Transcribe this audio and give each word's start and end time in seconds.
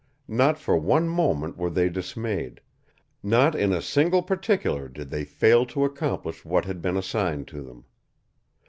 Not 0.27 0.57
for 0.57 0.75
one 0.77 1.07
moment 1.07 1.59
were 1.59 1.69
they 1.69 1.87
dismayed; 1.87 2.59
not 3.21 3.53
in 3.53 3.71
a 3.71 3.83
single 3.83 4.23
particular 4.23 4.87
did 4.89 5.11
they 5.11 5.23
fail 5.25 5.63
to 5.67 5.85
accomplish 5.85 6.43
what 6.43 6.65
had 6.65 6.81
been 6.81 6.97
assigned 6.97 7.47
to 7.49 7.61
them. 7.61 7.85